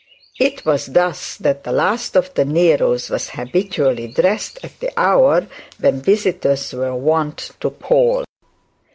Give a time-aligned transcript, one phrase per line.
[0.39, 5.45] It was thus that the last of the Neros was habitually dressed at the hour
[5.79, 8.23] when visitors were wont to call.